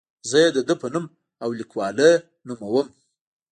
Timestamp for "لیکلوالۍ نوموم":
1.59-2.87